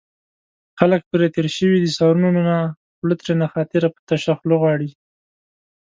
[0.79, 2.57] خلک پرې تېر شوي دي سرونو نه
[2.97, 4.89] خوله ترېنه خاطر په تشه خوله غواړي